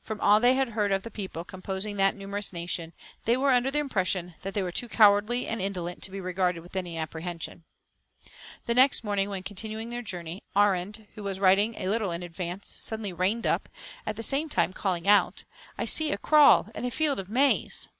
[0.00, 2.94] From all they had heard of the people composing that numerous nation,
[3.26, 6.60] they were under the impression that they were too cowardly and indolent to be regarded
[6.62, 7.62] with any apprehension.
[8.64, 12.74] The next morning, when continuing their journey, Arend, who was riding a little in advance,
[12.78, 13.68] suddenly reined up,
[14.06, 15.44] at the same time, calling out
[15.76, 17.90] "I see a kraal and a field of maize."